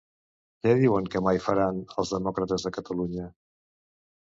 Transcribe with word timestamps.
Què 0.63 0.71
diuen 0.79 1.09
que 1.15 1.21
mai 1.27 1.41
faran 1.49 1.83
els 2.05 2.15
Demòcrates 2.15 2.67
de 2.69 2.73
Catalunya? 2.81 3.31